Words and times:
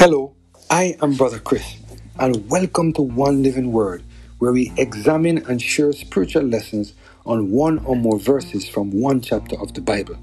Hello, 0.00 0.34
I 0.70 0.96
am 1.02 1.14
Brother 1.14 1.38
Chris, 1.38 1.76
and 2.18 2.48
welcome 2.48 2.90
to 2.94 3.02
One 3.02 3.42
Living 3.42 3.70
Word, 3.70 4.02
where 4.38 4.50
we 4.50 4.72
examine 4.78 5.44
and 5.46 5.60
share 5.60 5.92
spiritual 5.92 6.44
lessons 6.44 6.94
on 7.26 7.50
one 7.50 7.80
or 7.80 7.94
more 7.94 8.18
verses 8.18 8.66
from 8.66 8.92
one 8.92 9.20
chapter 9.20 9.60
of 9.60 9.74
the 9.74 9.82
Bible. 9.82 10.16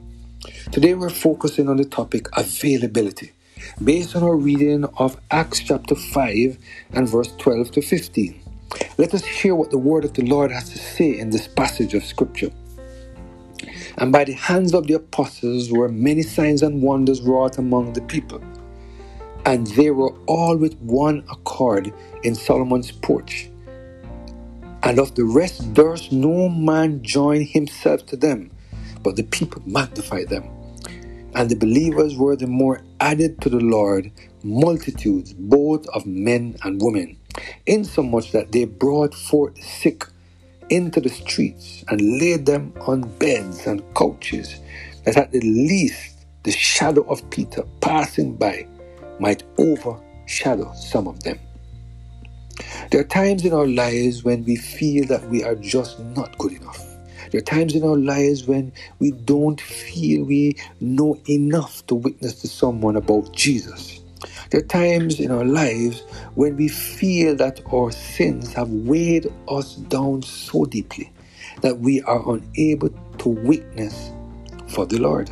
Today 0.72 0.96
we're 0.96 1.12
focusing 1.12 1.70
on 1.70 1.78
the 1.78 1.86
topic 1.86 2.28
availability, 2.36 3.34
based 3.84 4.16
on 4.16 4.24
our 4.24 4.36
reading 4.36 4.86
of 4.98 5.22
Acts 5.30 5.60
chapter 5.60 5.94
5 5.94 6.58
and 6.94 7.08
verse 7.08 7.32
12 7.38 7.70
to 7.74 7.82
15. 7.84 8.42
Let 8.98 9.14
us 9.14 9.24
hear 9.24 9.54
what 9.54 9.70
the 9.70 9.78
word 9.78 10.06
of 10.06 10.14
the 10.14 10.26
Lord 10.26 10.50
has 10.50 10.72
to 10.72 10.80
say 10.80 11.20
in 11.20 11.30
this 11.30 11.48
passage 11.48 11.94
of 11.94 12.04
Scripture. 12.04 12.50
And 14.00 14.12
by 14.12 14.24
the 14.24 14.34
hands 14.34 14.74
of 14.74 14.88
the 14.88 14.96
apostles 14.96 15.72
were 15.72 15.88
many 15.88 16.24
signs 16.24 16.64
and 16.64 16.82
wonders 16.82 17.22
wrought 17.22 17.60
among 17.60 17.94
the 17.94 18.02
people. 18.02 18.42
And 19.48 19.66
they 19.66 19.92
were 19.92 20.14
all 20.26 20.58
with 20.58 20.78
one 20.80 21.24
accord 21.32 21.94
in 22.24 22.36
Solomon's 22.36 22.92
porch. 22.92 23.50
And 24.84 25.00
of 25.00 25.16
the 25.16 25.24
rest 25.24 25.74
durst 25.74 26.12
no 26.12 26.50
man 26.50 27.02
join 27.02 27.46
himself 27.46 28.06
to 28.08 28.18
them, 28.18 28.52
but 29.04 29.16
the 29.16 29.24
people 29.24 29.62
magnified 29.66 30.28
them. 30.28 30.50
And 31.34 31.50
the 31.50 31.56
believers 31.56 32.18
were 32.18 32.36
the 32.36 32.46
more 32.46 32.82
added 33.00 33.40
to 33.40 33.48
the 33.48 33.62
Lord, 33.62 34.12
multitudes 34.44 35.32
both 35.32 35.88
of 35.96 36.06
men 36.06 36.58
and 36.64 36.82
women, 36.82 37.18
insomuch 37.66 38.34
that 38.34 38.52
they 38.52 38.66
brought 38.66 39.16
forth 39.16 39.64
sick 39.64 40.08
into 40.70 41.00
the 41.00 41.08
streets 41.08 41.86
and 41.88 42.20
laid 42.20 42.46
them 42.46 42.74
on 42.82 43.04
beds 43.18 43.66
and 43.66 43.82
couches, 43.96 44.60
that 45.06 45.16
at 45.16 45.32
the 45.32 45.40
least 45.40 46.26
the 46.44 46.52
shadow 46.52 47.04
of 47.04 47.30
Peter 47.30 47.64
passing 47.80 48.36
by 48.36 48.68
might 49.20 49.44
overshadow 49.58 50.74
some 50.74 51.08
of 51.08 51.24
them. 51.24 51.40
There 52.92 53.02
are 53.02 53.06
times 53.06 53.46
in 53.46 53.54
our 53.54 53.68
lives 53.68 54.24
when 54.24 54.44
we 54.46 54.56
feel 54.56 55.06
that 55.08 55.28
we 55.30 55.44
are 55.44 55.56
just 55.56 56.00
not 56.00 56.38
good 56.38 56.54
enough. 56.54 56.84
There 57.32 57.40
are 57.40 57.44
times 57.44 57.76
in 57.76 57.84
our 57.84 57.98
lives 57.98 58.48
when 58.48 58.72
we 59.00 59.12
don't 59.12 59.60
feel 59.60 60.24
we 60.24 60.56
know 60.80 61.20
enough 61.28 61.86
to 61.88 61.96
witness 61.96 62.42
to 62.42 62.48
someone 62.48 62.96
about 62.96 63.34
Jesus. 63.34 64.00
There 64.50 64.62
are 64.62 64.66
times 64.66 65.20
in 65.20 65.32
our 65.32 65.44
lives 65.44 66.02
when 66.36 66.56
we 66.56 66.70
feel 66.70 67.36
that 67.36 67.62
our 67.74 67.92
sins 67.92 68.54
have 68.54 68.70
weighed 68.70 69.28
us 69.50 69.76
down 69.76 70.24
so 70.24 70.66
deeply 70.66 71.12
that 71.62 71.80
we 71.80 72.02
are 72.04 72.24
unable 72.34 72.90
to 73.18 73.30
witness 73.30 74.12
for 74.68 74.86
the 74.86 75.00
Lord. 75.00 75.30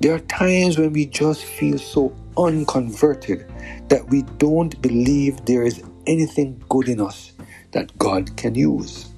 There 0.00 0.14
are 0.14 0.20
times 0.20 0.78
when 0.78 0.92
we 0.92 1.06
just 1.06 1.44
feel 1.44 1.78
so 1.78 2.14
unconverted 2.36 3.46
that 3.88 4.08
we 4.08 4.22
don't 4.38 4.80
believe 4.82 5.44
there 5.44 5.62
is 5.62 5.82
anything 6.06 6.62
good 6.68 6.88
in 6.88 7.00
us 7.00 7.32
that 7.72 7.96
God 7.98 8.36
can 8.36 8.54
use. 8.54 9.12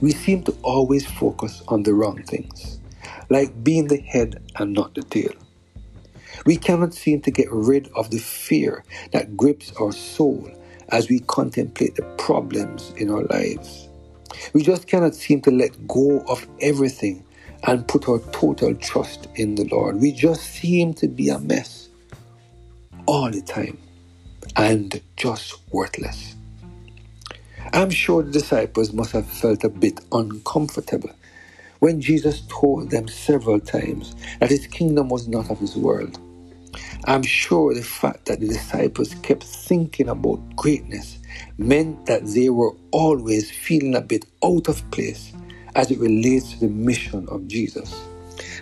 We 0.00 0.12
seem 0.12 0.42
to 0.44 0.56
always 0.62 1.06
focus 1.06 1.62
on 1.68 1.82
the 1.82 1.94
wrong 1.94 2.22
things, 2.22 2.80
like 3.30 3.64
being 3.64 3.88
the 3.88 4.00
head 4.00 4.42
and 4.56 4.72
not 4.72 4.94
the 4.94 5.02
tail. 5.02 5.32
We 6.46 6.56
cannot 6.56 6.94
seem 6.94 7.20
to 7.22 7.30
get 7.30 7.48
rid 7.50 7.88
of 7.94 8.10
the 8.10 8.18
fear 8.18 8.84
that 9.12 9.36
grips 9.36 9.72
our 9.80 9.92
soul 9.92 10.50
as 10.88 11.08
we 11.08 11.20
contemplate 11.20 11.94
the 11.94 12.02
problems 12.18 12.92
in 12.96 13.10
our 13.10 13.22
lives. 13.24 13.88
We 14.52 14.62
just 14.62 14.86
cannot 14.86 15.14
seem 15.14 15.40
to 15.42 15.50
let 15.50 15.86
go 15.86 16.20
of 16.28 16.46
everything 16.60 17.24
and 17.64 17.86
put 17.86 18.08
our 18.08 18.18
total 18.32 18.74
trust 18.74 19.28
in 19.36 19.54
the 19.54 19.64
Lord. 19.64 20.00
We 20.00 20.12
just 20.12 20.42
seem 20.42 20.94
to 20.94 21.06
be 21.06 21.28
a 21.28 21.38
mess 21.38 21.88
all 23.06 23.30
the 23.30 23.42
time 23.42 23.78
and 24.56 25.00
just 25.16 25.58
worthless. 25.70 26.36
I'm 27.72 27.90
sure 27.90 28.22
the 28.22 28.32
disciples 28.32 28.92
must 28.92 29.12
have 29.12 29.26
felt 29.26 29.64
a 29.64 29.68
bit 29.68 30.00
uncomfortable 30.12 31.10
when 31.78 32.00
Jesus 32.00 32.42
told 32.48 32.90
them 32.90 33.08
several 33.08 33.58
times 33.58 34.14
that 34.40 34.50
his 34.50 34.66
kingdom 34.66 35.08
was 35.08 35.26
not 35.26 35.50
of 35.50 35.60
this 35.60 35.76
world. 35.76 36.18
I'm 37.04 37.22
sure 37.22 37.74
the 37.74 37.82
fact 37.82 38.26
that 38.26 38.40
the 38.40 38.48
disciples 38.48 39.14
kept 39.22 39.42
thinking 39.42 40.08
about 40.08 40.54
greatness 40.54 41.18
meant 41.58 42.06
that 42.06 42.26
they 42.26 42.50
were 42.50 42.72
always 42.92 43.50
feeling 43.50 43.96
a 43.96 44.00
bit 44.00 44.26
out 44.44 44.68
of 44.68 44.88
place 44.90 45.32
as 45.74 45.90
it 45.90 45.98
relates 45.98 46.52
to 46.52 46.60
the 46.60 46.68
mission 46.68 47.28
of 47.28 47.48
Jesus. 47.48 48.11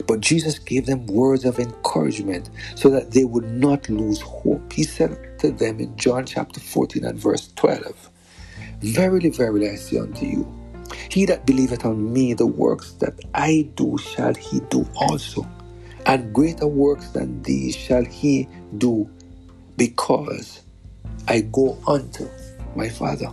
But 0.07 0.21
Jesus 0.21 0.59
gave 0.59 0.87
them 0.87 1.07
words 1.07 1.45
of 1.45 1.59
encouragement 1.59 2.51
so 2.75 2.89
that 2.91 3.13
they 3.13 3.25
would 3.25 3.51
not 3.51 3.89
lose 3.89 4.21
hope. 4.21 4.73
He 4.73 4.85
said 4.85 5.39
to 5.41 5.51
them 5.51 5.81
in 5.81 5.97
John 5.97 6.27
chapter 6.27 6.61
14 6.61 7.05
and 7.05 7.19
verse 7.19 7.53
12 7.57 8.11
Verily, 8.81 9.29
verily, 9.29 9.69
I 9.69 9.75
say 9.75 9.99
unto 9.99 10.27
you, 10.27 10.53
he 11.11 11.27
that 11.27 11.47
believeth 11.47 11.85
on 11.85 12.13
me, 12.13 12.35
the 12.35 12.47
works 12.47 12.93
that 12.95 13.19
I 13.35 13.69
do 13.77 13.97
shall 13.99 14.35
he 14.35 14.61
do 14.71 14.89
also 14.97 15.47
and 16.07 16.33
greater 16.35 16.67
works 16.67 17.11
than 17.11 17.43
these 17.43 17.77
shall 17.77 18.05
he 18.05 18.49
do, 18.79 19.09
because 19.77 20.63
I 21.29 21.43
go 21.43 21.79
unto 21.87 22.29
my 22.75 22.89
Father. 22.89 23.31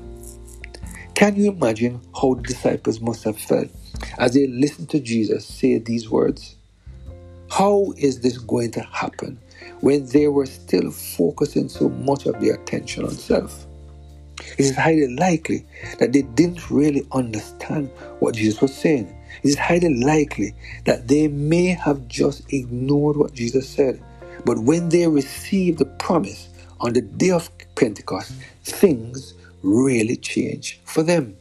Can 1.16 1.36
you 1.36 1.52
imagine 1.52 2.02
how 2.20 2.36
the 2.36 2.44
disciples 2.44 3.02
must 3.02 3.24
have 3.24 3.38
felt 3.38 3.70
as 4.18 4.34
they 4.34 4.48
listened 4.48 4.90
to 4.90 5.00
Jesus 5.00 5.46
say 5.46 5.78
these 5.78 6.10
words? 6.10 6.56
How 7.50 7.94
is 7.98 8.20
this 8.22 8.38
going 8.38 8.72
to 8.72 8.82
happen 8.82 9.40
when 9.80 10.06
they 10.08 10.28
were 10.28 10.46
still 10.46 10.92
focusing 10.92 11.70
so 11.70 11.90
much 11.90 12.26
of 12.26 12.40
their 12.42 12.56
attention 12.56 13.06
on 13.06 13.12
self? 13.12 13.66
It 14.40 14.66
is 14.66 14.76
highly 14.76 15.16
likely 15.16 15.66
that 16.00 16.14
they 16.14 16.22
didn't 16.24 16.70
really 16.70 17.08
understand 17.12 17.90
what 18.20 18.36
Jesus 18.36 18.62
was 18.62 18.76
saying 18.76 19.18
it 19.44 19.50
is 19.50 19.58
highly 19.58 19.94
likely 19.94 20.56
that 20.86 21.08
they 21.08 21.28
may 21.28 21.68
have 21.68 22.08
just 22.08 22.52
ignored 22.52 23.18
what 23.18 23.34
Jesus 23.34 23.70
said. 23.70 24.02
But 24.46 24.60
when 24.60 24.90
they 24.90 25.08
received 25.08 25.80
the 25.80 25.86
promise 25.86 26.50
on 26.80 26.94
the 26.94 27.02
day 27.02 27.32
of 27.32 27.50
Pentecost, 27.76 28.34
things 28.64 29.34
really 29.64 30.16
changed 30.16 30.80
for 30.86 31.04
them. 31.04 31.36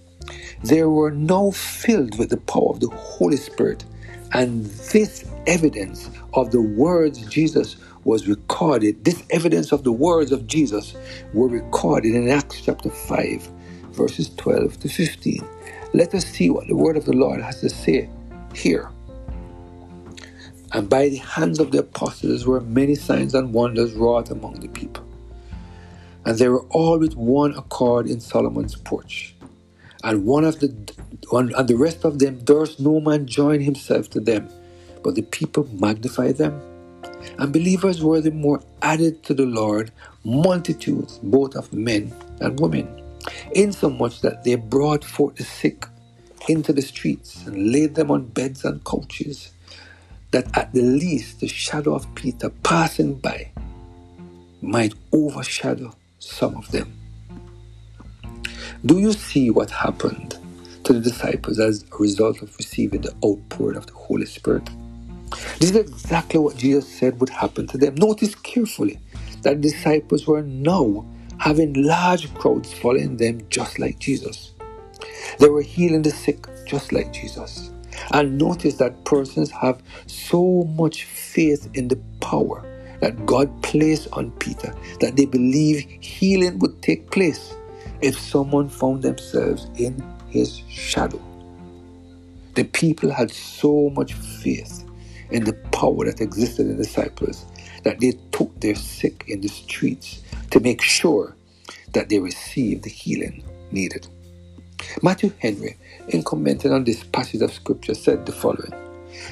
They 0.65 0.85
were 0.85 1.11
now 1.11 1.51
filled 1.53 2.19
with 2.19 2.31
the 2.31 2.39
power 2.39 2.71
of 2.71 2.81
the 2.81 2.89
Holy 2.89 3.37
Spirit, 3.37 3.85
and 4.33 4.65
this 4.65 5.25
evidence 5.47 6.11
of 6.35 6.51
the 6.51 6.61
words 6.61 7.25
Jesus 7.27 7.77
was 8.05 8.29
recorded, 8.29 9.05
this 9.05 9.23
evidence 9.31 9.73
of 9.73 9.85
the 9.85 9.93
words 9.93 10.33
of 10.33 10.47
Jesus 10.47 10.97
were 11.35 11.49
recorded 11.49 12.15
in 12.15 12.29
Acts 12.31 12.61
chapter 12.61 12.91
5, 12.91 13.43
verses 13.93 14.35
12 14.37 14.81
to 14.81 14.89
15. 14.89 15.49
Let 15.95 16.15
us 16.15 16.27
see 16.27 16.51
what 16.51 16.69
the 16.69 16.77
word 16.77 16.97
of 16.97 17.05
the 17.05 17.15
Lord 17.15 17.43
has 17.43 17.61
to 17.61 17.71
say 17.71 18.11
here. 18.55 18.91
And 20.73 20.89
by 20.89 21.09
the 21.09 21.19
hands 21.19 21.61
of 21.61 21.71
the 21.71 21.79
apostles 21.79 22.47
were 22.47 22.61
many 22.61 22.97
signs 22.97 23.35
and 23.35 23.55
wonders 23.55 23.95
wrought 23.95 24.31
among 24.31 24.61
the 24.61 24.69
people. 24.69 25.05
And 26.25 26.39
they 26.39 26.49
were 26.49 26.65
all 26.71 26.99
with 26.99 27.15
one 27.17 27.55
accord 27.55 28.09
in 28.09 28.21
Solomon's 28.21 28.77
porch. 28.77 29.36
And 30.07 30.25
one 30.25 30.45
of 30.45 30.61
the 30.61 30.69
one, 31.31 31.53
and 31.57 31.67
the 31.67 31.77
rest 31.77 32.05
of 32.05 32.21
them 32.21 32.39
durst 32.45 32.79
no 32.79 33.01
man 33.01 33.27
join 33.27 33.61
himself 33.61 34.09
to 34.11 34.21
them, 34.21 34.49
but 35.03 35.17
the 35.17 35.23
people 35.23 35.69
magnified 35.73 36.37
them. 36.37 36.63
And 37.39 37.53
believers 37.53 38.05
were 38.05 38.21
the 38.21 38.31
more 38.31 38.63
added 38.83 39.25
to 39.25 39.35
the 39.35 39.47
Lord, 39.47 39.91
multitudes 40.23 41.19
both 41.19 41.57
of 41.57 41.73
men 41.73 42.15
and 42.41 42.61
women 42.61 43.03
insomuch 43.55 44.21
that 44.21 44.45
they 44.45 44.55
brought 44.55 45.05
forth 45.05 45.37
the 45.37 45.43
sick 45.43 45.87
into 46.49 46.73
the 46.73 46.83
streets 46.83 47.45
and 47.47 47.73
laid 47.73 47.97
them 47.97 48.11
on 48.11 48.27
beds 48.27 48.65
and 48.65 48.85
couches, 48.85 49.53
that 50.31 50.47
at 50.57 50.73
the 50.73 50.83
least 50.83 51.41
the 51.41 51.49
shadow 51.49 51.95
of 51.95 52.15
Peter 52.15 52.51
passing 52.63 53.15
by 53.15 53.51
might 54.63 54.95
overshadow 55.13 55.93
some 56.21 56.57
of 56.57 56.71
them. 56.71 56.93
Do 58.85 58.99
you 58.99 59.13
see 59.13 59.51
what 59.51 59.71
happened 59.71 60.37
to 60.85 60.93
the 60.93 61.01
disciples 61.01 61.59
as 61.59 61.85
a 61.85 61.97
result 61.97 62.43
of 62.43 62.55
receiving 62.59 63.01
the 63.01 63.15
outpouring 63.25 63.77
of 63.77 63.87
the 63.87 63.95
Holy 63.95 64.27
Spirit? 64.27 64.69
This 65.59 65.71
is 65.71 65.77
exactly 65.77 66.39
what 66.39 66.57
Jesus 66.57 66.87
said 66.87 67.19
would 67.21 67.31
happen 67.31 67.67
to 67.69 67.79
them. 67.79 67.95
Notice 67.95 68.35
carefully 68.35 68.99
that 69.43 69.63
disciples 69.63 70.27
were 70.27 70.43
now 70.43 71.07
having 71.39 71.73
large 71.73 72.33
crowds 72.35 72.73
following 72.73 73.17
them 73.17 73.41
just 73.49 73.79
like 73.79 73.99
Jesus. 73.99 74.53
They 75.39 75.49
were 75.49 75.63
healing 75.63 76.03
the 76.03 76.11
sick 76.11 76.47
just 76.67 76.93
like 76.93 77.13
Jesus. 77.13 77.71
And 78.13 78.37
notice 78.37 78.75
that 78.77 79.05
persons 79.05 79.51
have 79.51 79.83
so 80.07 80.65
much 80.77 81.05
faith 81.05 81.71
in 81.75 81.89
the 81.89 81.99
power 82.21 82.65
that 83.01 83.25
God 83.25 83.63
placed 83.63 84.09
on 84.13 84.33
Peter 84.33 84.75
that 85.01 85.17
they 85.17 85.25
believe 85.25 85.87
healing 86.01 86.59
would 86.59 86.83
take 86.83 87.11
place 87.11 87.55
if 88.01 88.19
someone 88.19 88.69
found 88.69 89.03
themselves 89.03 89.69
in 89.77 90.03
his 90.29 90.63
shadow. 90.69 91.21
The 92.55 92.65
people 92.65 93.11
had 93.11 93.31
so 93.31 93.91
much 93.91 94.15
faith 94.15 94.85
in 95.31 95.45
the 95.45 95.55
power 95.73 96.05
that 96.07 96.21
existed 96.21 96.67
in 96.67 96.77
the 96.77 96.85
disciples 96.85 97.47
that 97.85 98.01
they 98.01 98.13
took 98.33 98.59
their 98.61 98.75
sick 98.75 99.25
in 99.29 99.41
the 99.41 99.49
streets 99.49 100.23
to 100.51 100.61
make 100.61 100.83
sure 100.83 101.37
that 101.93 102.09
they 102.09 102.19
received 102.19 102.85
the 102.85 102.91
healing 102.91 103.43
needed. 103.71 104.07
Matthew 105.03 105.33
Henry, 105.39 105.77
in 106.09 106.23
commenting 106.23 106.73
on 106.73 106.85
this 106.85 107.05
passage 107.05 107.43
of 107.43 107.53
scripture, 107.53 107.95
said 107.95 108.27
the 108.27 108.33
following 108.33 108.73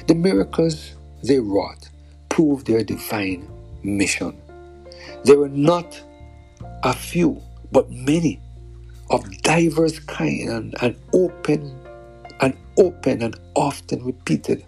The 0.07 0.15
miracles 0.15 0.95
they 1.23 1.39
wrought 1.39 1.89
proved 2.29 2.67
their 2.67 2.83
divine 2.83 3.47
mission. 3.83 4.37
There 5.23 5.39
were 5.39 5.49
not 5.49 6.01
a 6.83 6.93
few, 6.93 7.41
but 7.71 7.89
many 7.91 8.41
of 9.09 9.41
diverse 9.41 9.99
kind 9.99 10.49
and, 10.49 10.75
and 10.81 10.95
open 11.13 11.79
and 12.41 12.57
open 12.77 13.21
and 13.21 13.39
often 13.55 14.03
repeated. 14.03 14.65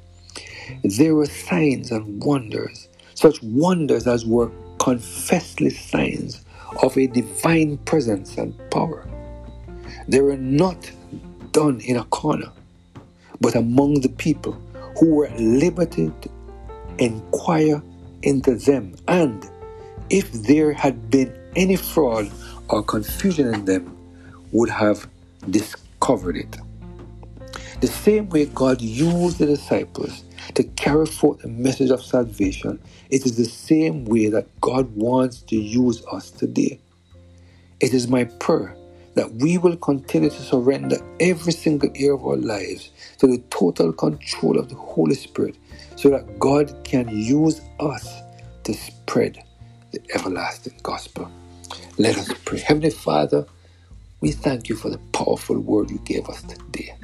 There 0.84 1.16
were 1.16 1.26
signs 1.26 1.92
and 1.92 2.24
wonders, 2.24 2.88
such 3.16 3.42
wonders 3.42 4.08
as 4.08 4.26
were 4.26 4.52
confessedly 4.80 5.72
signs 5.72 6.46
of 6.84 6.98
a 6.98 7.08
divine 7.08 7.78
presence 7.80 8.38
and 8.38 8.56
power. 8.70 9.08
They 10.08 10.22
were 10.22 10.38
not 10.38 10.92
done 11.52 11.82
in 11.82 11.98
a 11.98 12.04
corner, 12.06 12.52
but 13.42 13.56
among 13.56 14.02
the 14.02 14.10
people 14.10 14.54
who 15.00 15.16
were 15.16 15.28
at 15.28 15.40
liberty 15.40 16.12
to 16.22 16.30
inquire 16.98 17.82
into 18.24 18.56
them. 18.56 18.96
And 19.08 19.48
if 20.10 20.32
there 20.32 20.74
had 20.74 21.10
been 21.10 21.34
any 21.56 21.76
fraud 21.76 22.32
or 22.70 22.84
confusion 22.84 23.54
in 23.54 23.66
them, 23.66 23.97
would 24.52 24.70
have 24.70 25.08
discovered 25.50 26.38
it. 26.38 26.58
The 27.82 27.88
same 27.88 28.30
way 28.30 28.46
God 28.46 28.82
used 28.82 29.38
the 29.38 29.46
disciples 29.46 30.24
to 30.56 30.64
carry 30.64 31.06
forth 31.06 31.42
the 31.42 31.48
message 31.48 31.92
of 31.92 32.04
salvation, 32.04 32.80
it 33.10 33.26
is 33.26 33.38
the 33.38 33.46
same 33.46 34.06
way 34.06 34.30
that 34.30 34.48
God 34.62 34.96
wants 34.96 35.42
to 35.44 35.56
use 35.56 36.04
us 36.12 36.32
today. 36.32 36.80
It 37.80 37.94
is 37.94 38.08
my 38.08 38.24
prayer 38.24 38.76
that 39.14 39.32
we 39.36 39.58
will 39.58 39.78
continue 39.78 40.30
to 40.30 40.42
surrender 40.42 40.98
every 41.20 41.52
single 41.52 41.90
area 41.96 42.14
of 42.16 42.26
our 42.26 42.38
lives 42.38 42.92
to 43.20 43.28
the 43.28 43.40
total 43.50 43.94
control 43.94 44.60
of 44.60 44.70
the 44.70 44.76
Holy 44.76 45.16
Spirit 45.16 45.58
so 45.96 46.10
that 46.10 46.40
God 46.40 46.74
can 46.84 47.10
use 47.10 47.62
us 47.80 48.22
to 48.64 48.74
spread 48.74 49.44
the 49.92 50.02
everlasting 50.16 50.80
gospel. 50.84 51.32
Let 51.98 52.18
us 52.18 52.32
pray. 52.46 52.60
Heavenly 52.60 52.92
Father, 52.92 53.46
we 54.22 54.32
thank 54.32 54.70
you 54.70 54.76
for 54.76 54.90
the 54.90 55.00
powerful 55.14 55.60
word 55.60 55.90
you 55.90 56.00
gave 56.00 56.28
us 56.30 56.42
today. 56.44 56.96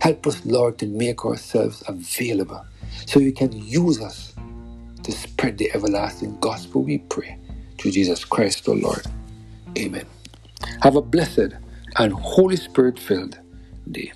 Help 0.00 0.26
us, 0.26 0.44
Lord, 0.46 0.78
to 0.78 0.86
make 0.86 1.24
ourselves 1.24 1.82
available 1.86 2.64
so 3.06 3.20
you 3.20 3.32
can 3.32 3.52
use 3.52 4.00
us 4.00 4.34
to 5.02 5.12
spread 5.12 5.58
the 5.58 5.70
everlasting 5.72 6.38
gospel, 6.40 6.82
we 6.82 6.98
pray. 6.98 7.38
Through 7.78 7.92
Jesus 7.92 8.24
Christ, 8.24 8.68
our 8.68 8.74
Lord. 8.74 9.06
Amen. 9.78 10.06
Have 10.82 10.96
a 10.96 11.02
blessed 11.02 11.54
and 11.96 12.12
Holy 12.12 12.56
Spirit 12.56 12.98
filled 12.98 13.38
day. 13.90 14.12